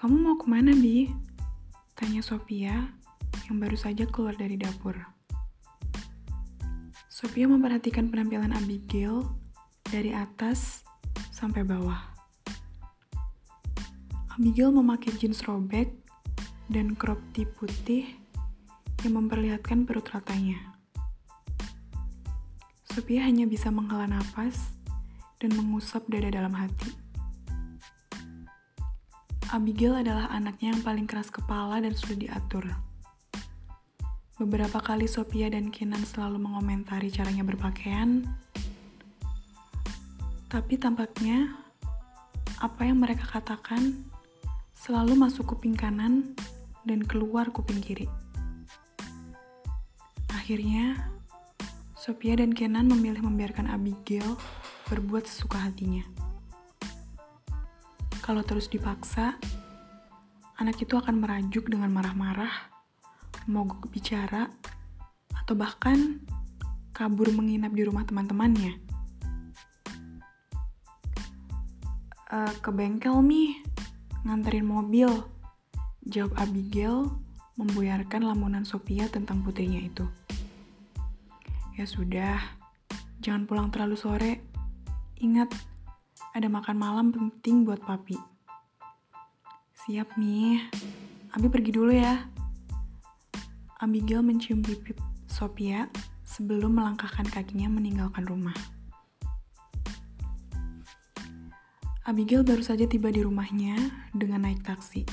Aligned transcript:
Kamu 0.00 0.16
mau 0.16 0.32
ke 0.40 0.48
mana, 0.48 0.72
Bi? 0.72 1.12
Tanya 1.92 2.24
Sophia 2.24 2.88
yang 3.44 3.60
baru 3.60 3.76
saja 3.76 4.08
keluar 4.08 4.32
dari 4.32 4.56
dapur. 4.56 4.96
Sophia 7.04 7.44
memperhatikan 7.44 8.08
penampilan 8.08 8.56
Abigail 8.56 9.28
dari 9.84 10.16
atas 10.16 10.88
sampai 11.28 11.68
bawah. 11.68 12.00
Abigail 14.40 14.72
memakai 14.72 15.12
jeans 15.20 15.44
robek 15.44 15.92
dan 16.72 16.96
crop 16.96 17.20
tee 17.36 17.44
putih 17.44 18.08
yang 19.04 19.20
memperlihatkan 19.20 19.84
perut 19.84 20.08
ratanya. 20.16 20.80
Sophia 22.88 23.28
hanya 23.28 23.44
bisa 23.44 23.68
menghela 23.68 24.08
nafas 24.08 24.80
dan 25.44 25.52
mengusap 25.52 26.08
dada 26.08 26.32
dalam 26.32 26.56
hati. 26.56 26.99
Abigail 29.50 29.98
adalah 29.98 30.30
anaknya 30.30 30.70
yang 30.70 30.82
paling 30.86 31.10
keras 31.10 31.26
kepala 31.26 31.82
dan 31.82 31.90
sudah 31.90 32.14
diatur. 32.14 32.70
Beberapa 34.38 34.78
kali 34.78 35.10
Sophia 35.10 35.50
dan 35.50 35.74
Kenan 35.74 36.06
selalu 36.06 36.38
mengomentari 36.38 37.10
caranya 37.10 37.42
berpakaian, 37.42 38.30
tapi 40.46 40.78
tampaknya 40.78 41.50
apa 42.62 42.86
yang 42.86 43.02
mereka 43.02 43.26
katakan 43.26 44.06
selalu 44.78 45.18
masuk 45.18 45.50
kuping 45.50 45.74
kanan 45.74 46.38
dan 46.86 47.02
keluar 47.02 47.50
kuping 47.50 47.82
kiri. 47.82 48.06
Akhirnya, 50.30 51.10
Sophia 51.98 52.38
dan 52.38 52.54
Kenan 52.54 52.86
memilih 52.86 53.26
membiarkan 53.26 53.66
Abigail 53.66 54.38
berbuat 54.86 55.26
sesuka 55.26 55.58
hatinya. 55.58 56.19
Kalau 58.20 58.44
terus 58.44 58.68
dipaksa, 58.68 59.40
anak 60.60 60.76
itu 60.78 60.94
akan 60.94 61.24
merajuk 61.24 61.72
dengan 61.72 61.88
marah-marah, 61.90 62.68
mogok 63.48 63.88
bicara, 63.88 64.46
atau 65.32 65.56
bahkan 65.56 66.20
kabur 66.92 67.32
menginap 67.32 67.72
di 67.72 67.82
rumah 67.82 68.04
teman-temannya. 68.04 68.76
E, 72.30 72.36
ke 72.60 72.70
bengkel, 72.70 73.18
Mi. 73.24 73.56
Nganterin 74.22 74.68
mobil. 74.68 75.08
Jawab 76.04 76.36
Abigail, 76.36 77.08
membuyarkan 77.56 78.28
lamunan 78.28 78.68
Sophia 78.68 79.08
tentang 79.08 79.40
putrinya 79.40 79.80
itu. 79.80 80.04
Ya 81.74 81.88
sudah, 81.88 82.36
jangan 83.24 83.48
pulang 83.48 83.72
terlalu 83.72 83.96
sore. 83.96 84.32
Ingat, 85.24 85.48
ada 86.30 86.46
makan 86.46 86.76
malam 86.78 87.06
penting 87.10 87.66
buat 87.66 87.82
papi. 87.82 88.14
Siap 89.86 90.14
nih, 90.14 90.62
Abi 91.34 91.46
pergi 91.50 91.70
dulu 91.74 91.90
ya. 91.94 92.26
Abigail 93.80 94.20
mencium 94.22 94.60
pipi 94.60 94.92
Sophia 95.30 95.88
sebelum 96.20 96.78
melangkahkan 96.78 97.26
kakinya 97.26 97.70
meninggalkan 97.70 98.26
rumah. 98.26 98.54
Abigail 102.04 102.42
baru 102.42 102.62
saja 102.66 102.84
tiba 102.90 103.14
di 103.14 103.22
rumahnya 103.22 103.78
dengan 104.10 104.42
naik 104.46 104.66
taksi. 104.66 105.06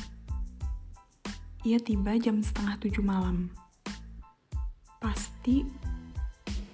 Ia 1.66 1.78
tiba 1.78 2.18
jam 2.18 2.42
setengah 2.42 2.82
tujuh 2.82 3.06
malam. 3.06 3.54
Pasti 4.98 5.66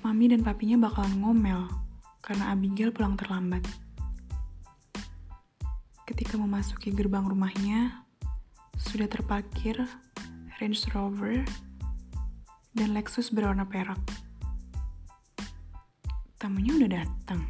mami 0.04 0.32
dan 0.32 0.44
papinya 0.44 0.88
bakalan 0.88 1.20
ngomel 1.20 1.62
karena 2.24 2.56
Abigail 2.56 2.96
pulang 2.96 3.20
terlambat. 3.20 3.83
Ketika 6.04 6.36
memasuki 6.36 6.92
gerbang 6.92 7.24
rumahnya, 7.24 8.04
sudah 8.76 9.08
terparkir 9.08 9.80
Range 10.60 10.84
Rover 10.92 11.48
dan 12.76 12.92
Lexus 12.92 13.32
berwarna 13.32 13.64
perak. 13.64 14.04
Tamunya 16.36 16.76
udah 16.76 16.92
datang. 16.92 17.48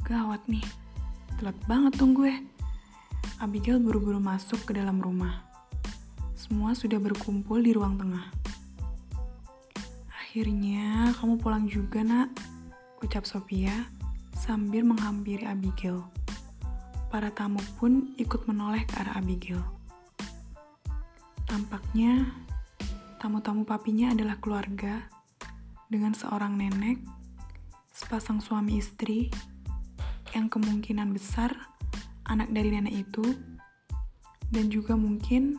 Gawat 0.00 0.48
nih, 0.48 0.64
telat 1.36 1.60
banget 1.68 2.00
dong 2.00 2.16
gue. 2.16 2.32
Abigail 3.36 3.84
buru-buru 3.84 4.16
masuk 4.16 4.64
ke 4.64 4.72
dalam 4.72 4.96
rumah. 4.96 5.44
Semua 6.32 6.72
sudah 6.72 6.96
berkumpul 6.96 7.60
di 7.60 7.76
ruang 7.76 8.00
tengah. 8.00 8.32
Akhirnya 10.08 11.12
kamu 11.20 11.36
pulang 11.36 11.68
juga 11.68 12.00
nak, 12.00 12.32
ucap 13.04 13.28
Sophia 13.28 13.92
sambil 14.32 14.88
menghampiri 14.88 15.44
Abigail 15.44 16.00
para 17.16 17.32
tamu 17.32 17.64
pun 17.80 18.12
ikut 18.20 18.44
menoleh 18.44 18.84
ke 18.84 19.00
arah 19.00 19.16
Abigail. 19.16 19.64
Tampaknya, 21.48 22.28
tamu-tamu 23.16 23.64
papinya 23.64 24.12
adalah 24.12 24.36
keluarga 24.36 25.00
dengan 25.88 26.12
seorang 26.12 26.60
nenek, 26.60 27.00
sepasang 27.88 28.44
suami 28.44 28.76
istri, 28.76 29.32
yang 30.36 30.52
kemungkinan 30.52 31.16
besar 31.16 31.56
anak 32.28 32.52
dari 32.52 32.76
nenek 32.76 33.08
itu, 33.08 33.24
dan 34.52 34.68
juga 34.68 34.92
mungkin 34.92 35.56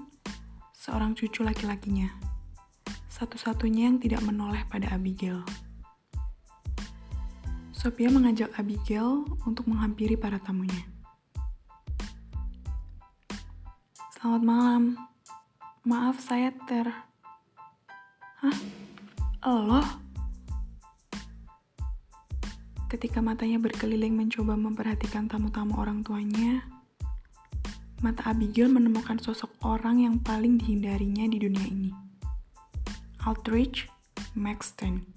seorang 0.78 1.18
cucu 1.18 1.41
laki-lakinya, 1.41 2.13
satu-satunya 3.09 3.89
yang 3.89 3.97
tidak 3.97 4.22
menoleh 4.22 4.62
pada 4.69 4.94
Abigail. 4.94 5.41
Sophia 7.74 8.13
mengajak 8.13 8.53
Abigail 8.62 9.25
untuk 9.50 9.66
menghampiri 9.66 10.13
para 10.22 10.38
tamunya. 10.38 10.97
Selamat 14.27 14.43
malam. 14.43 14.83
Maaf 15.88 16.19
saya 16.19 16.51
ter... 16.67 16.83
Hah? 18.43 18.57
Lo? 19.47 19.79
Ketika 22.91 23.23
matanya 23.23 23.55
berkeliling 23.55 24.19
mencoba 24.19 24.59
memperhatikan 24.59 25.31
tamu-tamu 25.31 25.79
orang 25.79 26.03
tuanya, 26.03 26.59
mata 28.03 28.27
Abigail 28.27 28.67
menemukan 28.67 29.15
sosok 29.15 29.47
orang 29.63 30.03
yang 30.03 30.19
paling 30.19 30.59
dihindarinya 30.59 31.23
di 31.31 31.47
dunia 31.47 31.63
ini. 31.63 31.91
Aldrich 33.23 33.88
Maxton. 34.35 35.07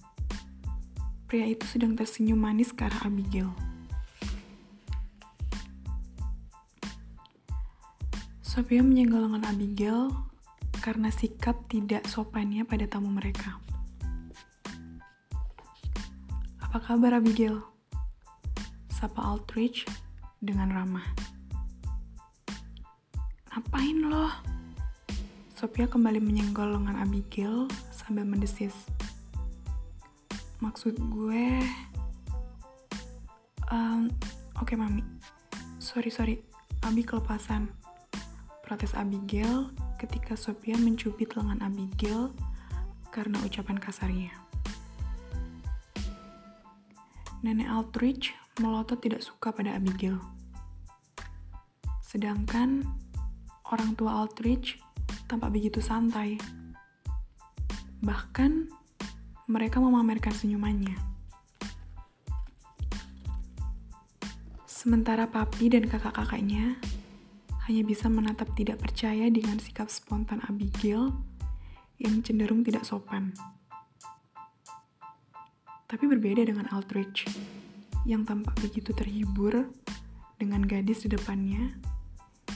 Pria 1.27 1.50
itu 1.50 1.66
sedang 1.66 1.98
tersenyum 1.98 2.38
manis 2.38 2.71
ke 2.71 2.87
arah 2.87 3.10
Abigail. 3.10 3.70
Sophia 8.50 8.83
menyenggol 8.83 9.31
lengan 9.31 9.47
Abigail 9.47 10.11
karena 10.83 11.06
sikap 11.15 11.71
tidak 11.71 12.03
sopannya 12.11 12.66
pada 12.66 12.83
tamu 12.91 13.06
mereka. 13.06 13.62
Apa 16.59 16.83
kabar 16.83 17.22
Abigail? 17.22 17.62
Sapa 18.91 19.22
Aldrich 19.22 19.87
dengan 20.43 20.75
ramah. 20.75 21.06
Ngapain 23.55 24.03
lo? 24.10 24.27
Sophia 25.55 25.87
kembali 25.87 26.19
menyenggol 26.19 26.75
lengan 26.75 27.06
Abigail 27.06 27.71
sambil 27.94 28.27
mendesis. 28.27 28.75
Maksud 30.59 30.99
gue... 30.99 31.62
Um, 33.71 34.10
Oke 34.59 34.75
okay, 34.75 34.77
mami. 34.77 35.06
Sorry, 35.78 36.10
sorry. 36.10 36.43
Abi 36.83 37.06
kelepasan 37.06 37.80
protes 38.71 38.95
Abigail 38.95 39.75
ketika 39.99 40.39
Sophia 40.39 40.79
mencubit 40.79 41.35
lengan 41.35 41.59
Abigail 41.59 42.31
karena 43.11 43.43
ucapan 43.43 43.75
kasarnya. 43.75 44.31
Nenek 47.43 47.67
Aldrich 47.67 48.31
melotot 48.63 49.03
tidak 49.03 49.27
suka 49.27 49.51
pada 49.51 49.75
Abigail. 49.75 50.22
Sedangkan 51.99 52.87
orang 53.75 53.99
tua 53.99 54.22
Aldrich 54.22 54.78
tampak 55.27 55.51
begitu 55.51 55.83
santai. 55.83 56.39
Bahkan 58.07 58.71
mereka 59.51 59.83
memamerkan 59.83 60.31
senyumannya. 60.31 60.95
Sementara 64.63 65.27
papi 65.27 65.75
dan 65.75 65.91
kakak-kakaknya 65.91 66.78
hanya 67.71 67.87
bisa 67.87 68.11
menatap 68.11 68.51
tidak 68.59 68.83
percaya 68.83 69.31
dengan 69.31 69.55
sikap 69.63 69.87
spontan 69.87 70.43
Abigail 70.51 71.15
yang 72.03 72.19
cenderung 72.19 72.67
tidak 72.67 72.83
sopan. 72.83 73.31
Tapi 75.87 76.03
berbeda 76.11 76.43
dengan 76.51 76.67
Aldrich, 76.75 77.31
yang 78.03 78.27
tampak 78.27 78.59
begitu 78.59 78.91
terhibur 78.91 79.71
dengan 80.34 80.67
gadis 80.67 81.07
di 81.07 81.15
depannya 81.15 81.78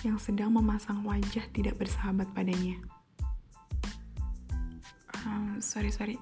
yang 0.02 0.18
sedang 0.18 0.50
memasang 0.50 1.06
wajah 1.06 1.46
tidak 1.54 1.78
bersahabat 1.78 2.26
padanya. 2.34 2.74
Um, 5.22 5.62
sorry, 5.62 5.94
sorry. 5.94 6.18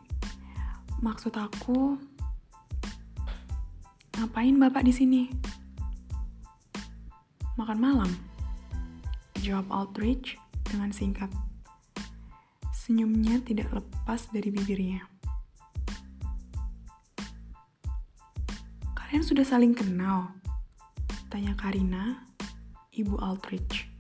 Maksud 1.01 1.33
aku, 1.41 1.97
ngapain 4.21 4.61
bapak 4.61 4.85
di 4.85 4.93
sini? 4.93 5.23
Makan 7.57 7.81
malam? 7.81 8.32
Jawab 9.43 9.75
Aldrich 9.75 10.39
dengan 10.63 10.95
singkat. 10.95 11.27
Senyumnya 12.71 13.43
tidak 13.43 13.75
lepas 13.75 14.31
dari 14.31 14.55
bibirnya. 14.55 15.03
Kalian 18.95 19.27
sudah 19.27 19.43
saling 19.43 19.75
kenal? 19.75 20.31
Tanya 21.27 21.59
Karina, 21.59 22.23
ibu 22.95 23.19
Aldrich. 23.19 23.91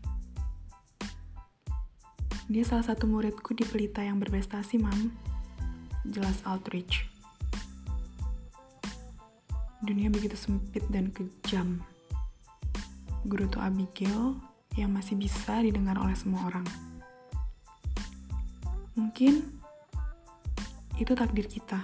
Dia 2.46 2.62
salah 2.62 2.86
satu 2.86 3.10
muridku 3.10 3.50
di 3.58 3.66
pelita 3.66 3.98
yang 3.98 4.22
berprestasi, 4.22 4.78
Mam. 4.78 5.10
Jelas 6.06 6.38
Aldrich. 6.46 7.02
Dunia 9.82 10.06
begitu 10.06 10.38
sempit 10.38 10.86
dan 10.86 11.10
kejam. 11.10 11.82
Guru 13.26 13.50
tuh 13.50 13.58
Abigail 13.58 14.51
yang 14.76 14.92
masih 14.92 15.18
bisa 15.18 15.60
didengar 15.60 16.00
oleh 16.00 16.16
semua 16.16 16.48
orang. 16.48 16.64
Mungkin 18.96 19.44
itu 21.00 21.12
takdir 21.16 21.48
kita. 21.48 21.80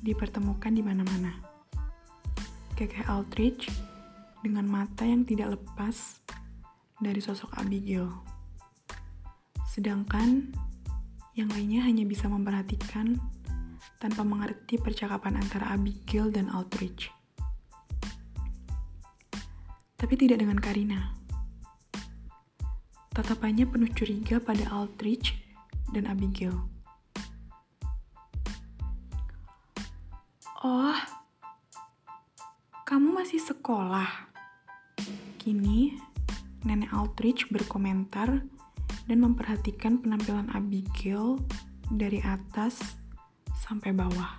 Dipertemukan 0.00 0.72
di 0.72 0.82
mana-mana. 0.82 1.34
Kakek 2.78 3.04
Aldrich 3.10 3.68
dengan 4.40 4.64
mata 4.64 5.04
yang 5.04 5.28
tidak 5.28 5.60
lepas 5.60 6.24
dari 6.96 7.20
sosok 7.20 7.52
Abigail. 7.60 8.08
Sedangkan 9.68 10.50
yang 11.36 11.52
lainnya 11.52 11.84
hanya 11.84 12.08
bisa 12.08 12.26
memperhatikan 12.26 13.20
tanpa 14.00 14.24
mengerti 14.24 14.80
percakapan 14.80 15.36
antara 15.36 15.76
Abigail 15.76 16.32
dan 16.32 16.48
Aldrich. 16.48 17.12
Tapi 20.00 20.14
tidak 20.16 20.40
dengan 20.40 20.56
Karina. 20.56 21.19
Tatapannya 23.10 23.66
penuh 23.66 23.90
curiga 23.90 24.38
pada 24.38 24.70
Aldrich 24.70 25.34
dan 25.90 26.06
Abigail. 26.06 26.54
Oh, 30.62 30.98
kamu 32.86 33.10
masih 33.10 33.42
sekolah? 33.42 34.30
Kini, 35.42 35.98
nenek 36.62 36.94
Aldrich 36.94 37.50
berkomentar 37.50 38.46
dan 39.10 39.18
memperhatikan 39.18 39.98
penampilan 39.98 40.46
Abigail 40.54 41.42
dari 41.90 42.22
atas 42.22 42.94
sampai 43.58 43.90
bawah. 43.90 44.38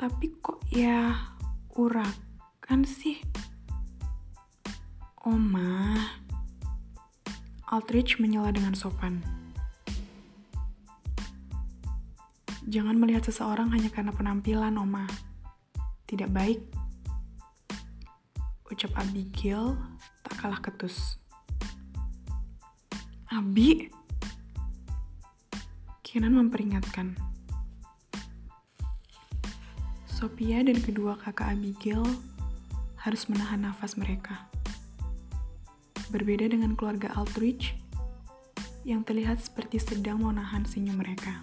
Tapi 0.00 0.40
kok 0.40 0.64
ya 0.72 1.12
urakan 1.76 2.88
sih? 2.88 3.20
Oma, 5.28 5.94
Aldrich 7.72 8.20
menyela 8.20 8.52
dengan 8.52 8.76
sopan. 8.76 9.24
Jangan 12.68 13.00
melihat 13.00 13.24
seseorang 13.24 13.72
hanya 13.72 13.88
karena 13.88 14.12
penampilan, 14.12 14.76
Oma. 14.76 15.08
Tidak 16.04 16.28
baik. 16.28 16.60
Ucap 18.68 18.92
Abigail 19.00 19.72
tak 20.20 20.36
kalah 20.36 20.60
ketus. 20.60 21.16
Abi. 23.32 23.88
Kenan 26.04 26.36
memperingatkan. 26.36 27.16
Sophia 30.04 30.60
dan 30.60 30.76
kedua 30.76 31.16
kakak 31.16 31.56
Abigail 31.56 32.04
harus 33.00 33.32
menahan 33.32 33.64
nafas 33.64 33.96
mereka. 33.96 34.51
Berbeda 36.12 36.44
dengan 36.44 36.76
keluarga 36.76 37.08
Aldrich 37.16 37.72
yang 38.84 39.00
terlihat 39.00 39.40
seperti 39.40 39.80
sedang 39.80 40.20
menahan 40.20 40.60
senyum 40.68 41.00
mereka. 41.00 41.40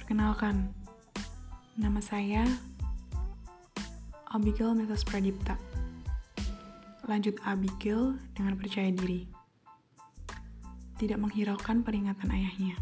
Perkenalkan, 0.00 0.72
nama 1.76 2.00
saya 2.00 2.48
Abigail 4.32 4.72
Metas 4.72 5.04
Pradipta. 5.04 5.60
Lanjut 7.04 7.36
Abigail 7.44 8.16
dengan 8.32 8.56
percaya 8.56 8.88
diri. 8.88 9.28
Tidak 10.96 11.20
menghiraukan 11.20 11.84
peringatan 11.84 12.32
ayahnya. 12.32 12.80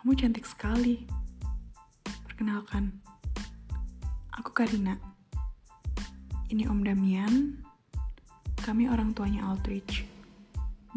Kamu 0.00 0.16
cantik 0.16 0.48
sekali. 0.48 1.04
Perkenalkan, 2.24 3.11
aku 4.42 4.50
Karina. 4.58 4.98
Ini 6.50 6.66
Om 6.66 6.82
Damian. 6.82 7.62
Kami 8.58 8.90
orang 8.90 9.14
tuanya 9.14 9.46
Aldrich. 9.46 10.02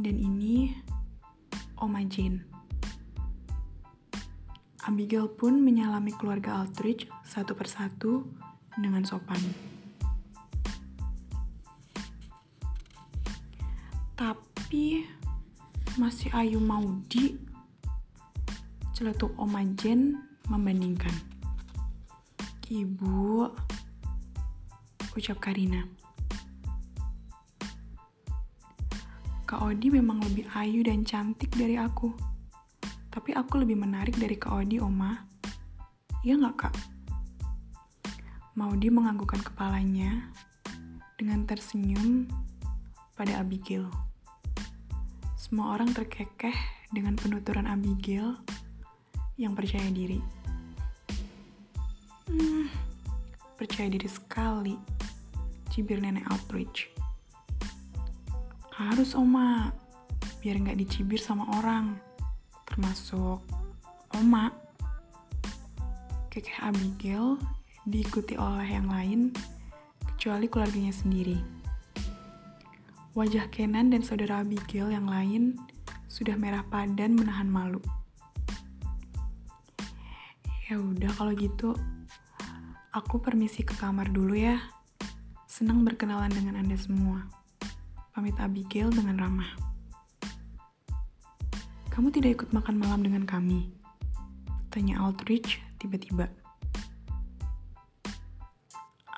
Dan 0.01 0.17
ini 0.17 0.73
Oma 1.77 2.01
Jane. 2.09 2.41
Abigail 4.89 5.29
pun 5.29 5.61
menyalami 5.61 6.09
keluarga 6.17 6.65
Aldrich 6.65 7.05
satu 7.21 7.53
persatu 7.53 8.25
dengan 8.81 9.05
sopan. 9.05 9.37
Tapi 14.17 15.05
masih 16.01 16.33
Ayu 16.33 16.57
Maudi, 16.57 17.37
celetuk 18.97 19.37
Oma 19.37 19.61
Jen 19.77 20.17
membandingkan. 20.49 21.34
Ibu, 22.65 23.45
ucap 25.13 25.37
Karina. 25.37 25.85
Kak 29.45 29.61
Odi 29.61 29.93
memang 29.93 30.17
lebih 30.25 30.49
ayu 30.57 30.81
dan 30.81 31.05
cantik 31.05 31.53
dari 31.53 31.77
aku. 31.77 32.09
Tapi 33.13 33.37
aku 33.37 33.61
lebih 33.61 33.77
menarik 33.77 34.17
dari 34.17 34.33
Kak 34.33 34.65
Odi, 34.65 34.81
Oma. 34.81 35.13
Iya 36.25 36.41
nggak, 36.41 36.57
Kak? 36.57 36.75
Maudi 38.57 38.89
menganggukkan 38.89 39.45
kepalanya 39.45 40.33
dengan 41.21 41.45
tersenyum 41.45 42.25
pada 43.13 43.45
Abigail. 43.45 43.85
Semua 45.37 45.77
orang 45.77 45.93
terkekeh 45.93 46.57
dengan 46.89 47.13
penuturan 47.13 47.69
Abigail 47.69 48.41
yang 49.37 49.53
percaya 49.53 49.85
diri. 49.93 50.17
Hmm, 52.25 52.65
percaya 53.53 53.85
diri 53.85 54.09
sekali, 54.09 54.73
cibir 55.69 56.01
nenek 56.01 56.25
Outreach. 56.33 56.89
Harus 58.73 59.13
Oma, 59.13 59.69
biar 60.41 60.57
nggak 60.57 60.81
dicibir 60.81 61.21
sama 61.21 61.45
orang, 61.61 61.95
termasuk 62.65 63.45
Oma. 64.17 64.49
Kekeh 66.33 66.65
Abigail 66.65 67.39
diikuti 67.85 68.35
oleh 68.35 68.67
yang 68.67 68.89
lain, 68.89 69.31
kecuali 70.03 70.49
keluarganya 70.49 70.91
sendiri. 70.91 71.37
Wajah 73.15 73.47
Kenan 73.47 73.93
dan 73.93 74.03
saudara 74.03 74.43
Abigail 74.43 74.91
yang 74.91 75.07
lain 75.07 75.55
sudah 76.11 76.35
merah 76.35 76.65
padan 76.67 77.15
menahan 77.15 77.47
malu. 77.47 77.79
Ya 80.67 80.81
udah 80.81 81.13
kalau 81.15 81.31
gitu, 81.37 81.77
aku 82.95 83.19
permisi 83.19 83.67
ke 83.67 83.75
kamar 83.75 84.07
dulu 84.07 84.39
ya. 84.39 84.55
Senang 85.43 85.83
berkenalan 85.83 86.31
dengan 86.31 86.55
Anda 86.55 86.79
semua. 86.79 87.27
Pamit 88.15 88.39
Abigail 88.39 88.87
dengan 88.87 89.19
ramah. 89.19 89.51
Kamu 91.91 92.07
tidak 92.15 92.39
ikut 92.39 92.49
makan 92.55 92.79
malam 92.79 93.03
dengan 93.03 93.27
kami? 93.27 93.67
Tanya 94.71 95.03
Aldrich 95.03 95.59
tiba-tiba. 95.75 96.31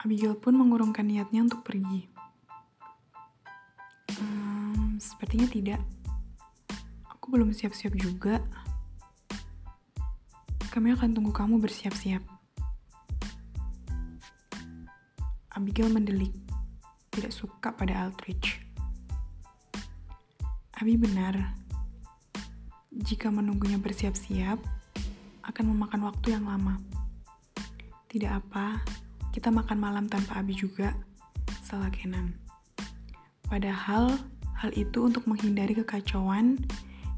Abigail 0.01 0.33
pun 0.33 0.57
mengurungkan 0.57 1.05
niatnya 1.05 1.45
untuk 1.45 1.61
pergi. 1.61 2.09
Um, 4.17 4.97
sepertinya 4.97 5.45
tidak. 5.45 5.81
Aku 7.13 7.29
belum 7.29 7.53
siap-siap 7.53 7.93
juga. 7.93 8.41
Kami 10.73 10.97
akan 10.97 11.13
tunggu 11.13 11.29
kamu 11.29 11.61
bersiap-siap. 11.61 12.36
Abigail 15.57 15.89
mendelik, 15.89 16.37
tidak 17.09 17.33
suka 17.33 17.73
pada 17.73 18.05
Aldrich. 18.05 18.61
Abi 20.77 20.93
benar, 20.93 21.33
jika 22.93 23.33
menunggunya 23.33 23.81
bersiap-siap, 23.81 24.61
akan 25.41 25.65
memakan 25.73 26.05
waktu 26.05 26.37
yang 26.37 26.45
lama. 26.45 26.77
Tidak 28.05 28.29
apa, 28.29 28.85
kita 29.33 29.49
makan 29.49 29.81
malam 29.81 30.05
tanpa 30.05 30.37
Abi 30.37 30.53
juga, 30.53 30.93
salah 31.65 31.89
Kenan. 31.89 32.37
Padahal 33.49 34.13
hal 34.61 34.69
itu 34.77 35.09
untuk 35.09 35.25
menghindari 35.25 35.73
kekacauan 35.73 36.61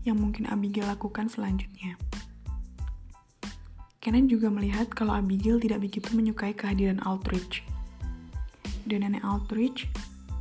yang 0.08 0.16
mungkin 0.16 0.48
Abigail 0.48 0.88
lakukan 0.88 1.28
selanjutnya. 1.28 2.00
Kenan 4.00 4.32
juga 4.32 4.48
melihat 4.48 4.88
kalau 4.96 5.12
Abigail 5.12 5.60
tidak 5.60 5.84
begitu 5.84 6.16
menyukai 6.16 6.56
kehadiran 6.56 7.04
Aldrich. 7.04 7.68
Dan 8.88 9.08
nenek 9.08 9.24
Aldrich 9.24 9.90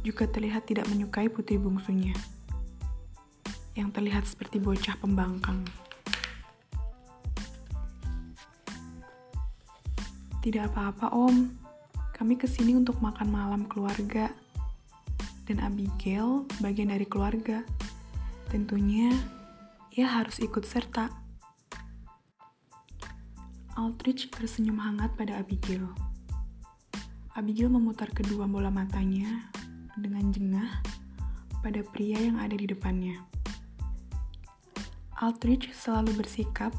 juga 0.07 0.29
terlihat 0.31 0.69
tidak 0.71 0.87
menyukai 0.89 1.27
putri 1.29 1.59
bungsunya, 1.59 2.15
yang 3.75 3.91
terlihat 3.91 4.25
seperti 4.25 4.63
bocah 4.63 4.95
pembangkang. 5.03 5.63
Tidak 10.39 10.65
apa-apa, 10.71 11.13
Om. 11.13 11.51
Kami 12.15 12.35
ke 12.39 12.49
sini 12.49 12.73
untuk 12.73 13.03
makan 13.05 13.29
malam 13.29 13.63
keluarga. 13.67 14.33
Dan 15.45 15.61
Abigail 15.61 16.47
bagian 16.63 16.89
dari 16.89 17.05
keluarga. 17.05 17.61
Tentunya, 18.49 19.13
ia 19.93 20.07
harus 20.09 20.41
ikut 20.41 20.65
serta. 20.65 21.13
Aldrich 23.77 24.31
tersenyum 24.33 24.81
hangat 24.81 25.13
pada 25.21 25.37
Abigail. 25.37 25.85
Abigail 27.39 27.71
memutar 27.71 28.11
kedua 28.11 28.51
bola 28.51 28.67
matanya 28.67 29.47
dengan 29.95 30.27
jengah 30.35 30.83
pada 31.63 31.87
pria 31.87 32.19
yang 32.19 32.35
ada 32.35 32.59
di 32.59 32.67
depannya. 32.67 33.15
Aldrich 35.23 35.71
selalu 35.71 36.19
bersikap 36.19 36.75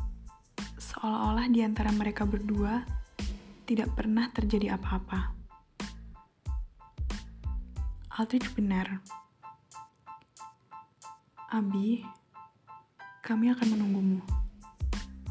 seolah-olah 0.76 1.48
di 1.48 1.64
antara 1.64 1.96
mereka 1.96 2.28
berdua 2.28 2.84
tidak 3.64 3.88
pernah 3.96 4.28
terjadi 4.36 4.76
apa-apa. 4.76 5.32
Aldrich 8.20 8.52
benar. 8.52 9.00
Abi, 11.56 12.04
kami 13.24 13.48
akan 13.56 13.80
menunggumu. 13.80 14.20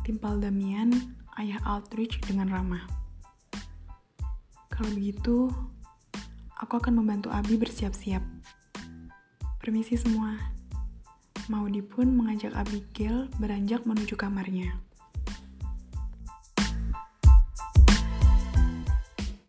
Timpal 0.08 0.40
Damian 0.40 0.88
ayah 1.36 1.60
Aldrich 1.68 2.16
dengan 2.24 2.48
ramah. 2.48 3.07
Kalau 4.78 4.94
begitu, 4.94 5.50
aku 6.54 6.78
akan 6.78 7.02
membantu 7.02 7.34
Abi 7.34 7.58
bersiap-siap. 7.58 8.22
Permisi 9.58 9.98
semua. 9.98 10.38
Maudi 11.50 11.82
pun 11.82 12.14
mengajak 12.14 12.54
Abigail 12.54 13.26
beranjak 13.42 13.82
menuju 13.82 14.14
kamarnya. 14.14 14.78